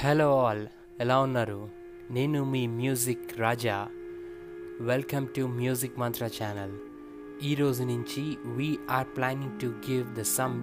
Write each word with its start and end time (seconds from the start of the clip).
Hello 0.00 0.44
all 0.44 0.66
ఎలా 1.00 1.20
ఉన్నారు? 1.20 1.68
నేను 2.10 2.44
మీ 2.44 2.66
music 2.66 3.40
Raja. 3.40 3.88
Welcome 4.80 5.28
to 5.28 5.42
music 5.46 5.98
Mantra 5.98 6.24
channel 6.26 6.74
ఈ 7.42 7.54
రోజు 7.54 7.82
నుంచి 7.82 8.38
we are 8.46 9.06
planning 9.16 9.60
to 9.60 9.66
give 9.66 10.14
the 10.14 10.22
some 10.22 10.62